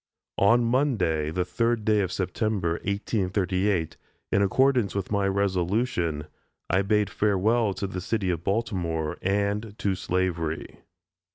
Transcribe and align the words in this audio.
On 0.39 0.63
Monday, 0.63 1.29
the 1.29 1.45
third 1.45 1.85
day 1.85 1.99
of 1.99 2.11
September, 2.11 2.71
1838, 2.83 3.97
in 4.31 4.41
accordance 4.41 4.95
with 4.95 5.11
my 5.11 5.27
resolution, 5.27 6.25
I 6.71 6.81
bade 6.81 7.11
farewell 7.11 7.75
to 7.75 7.85
the 7.85 8.01
city 8.01 8.31
of 8.31 8.43
Baltimore, 8.43 9.19
and 9.21 9.77
to 9.77 9.93
slavery. 9.93 10.79